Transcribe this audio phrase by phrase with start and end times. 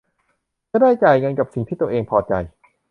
[0.71, 2.33] จะได้จ่ายเงินกับสิ่งที่ตัวเองพอใจ